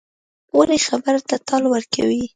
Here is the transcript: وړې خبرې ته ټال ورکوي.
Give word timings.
وړې 0.57 0.77
خبرې 0.87 1.21
ته 1.29 1.35
ټال 1.47 1.63
ورکوي. 1.69 2.23